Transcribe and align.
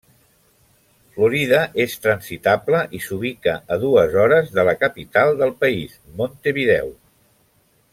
Florida 1.17 1.59
és 1.83 1.93
transitable 2.07 2.81
i 2.99 3.03
s'ubica 3.09 3.55
a 3.75 3.79
dues 3.87 4.19
hores 4.25 4.53
de 4.59 4.67
la 4.73 4.77
capital 4.87 5.39
del 5.45 5.57
país, 5.65 5.97
Montevideo. 6.23 6.93